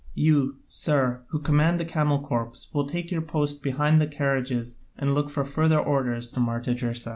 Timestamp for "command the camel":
1.39-2.21